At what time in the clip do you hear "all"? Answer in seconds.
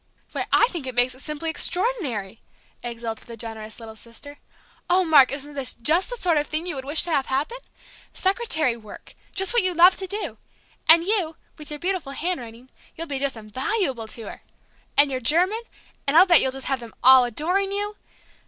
17.03-17.23